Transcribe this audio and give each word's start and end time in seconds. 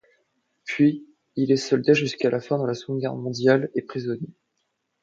Puis 0.65 1.05
il 1.35 1.51
est 1.51 1.55
soldat 1.57 1.93
jusqu'à 1.93 2.31
la 2.31 2.39
fin 2.39 2.57
de 2.57 2.65
la 2.65 2.73
Seconde 2.73 2.97
Guerre 3.01 3.13
mondiale 3.13 3.69
et 3.75 3.83
prisonnier. 3.83 4.31